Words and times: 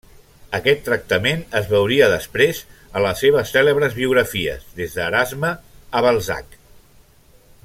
Aquest 0.59 0.79
tractament 0.85 1.43
es 1.59 1.67
veuria 1.73 2.07
després 2.13 2.63
en 2.71 3.05
les 3.07 3.23
seves 3.27 3.53
cèlebres 3.57 3.99
biografies, 4.01 4.67
des 4.81 4.97
d'Erasme 4.97 5.57
a 6.01 6.07
Balzac. 6.09 6.63